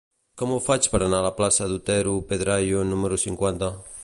[0.41, 3.75] Com ho faig per anar a la plaça d'Otero Pedrayo número cinquanta?